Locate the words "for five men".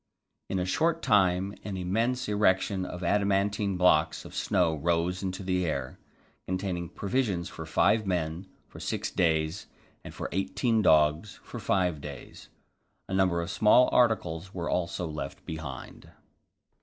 7.49-8.47